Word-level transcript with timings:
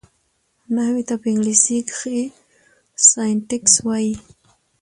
نحوي 0.73 1.03
ته 1.09 1.15
په 1.21 1.27
انګلېسي 1.31 1.77
کښي 1.89 2.19
Syntax 3.09 3.65
وایي. 3.87 4.13